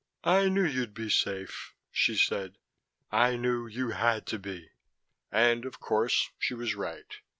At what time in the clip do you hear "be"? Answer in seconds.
0.95-1.11, 4.39-4.71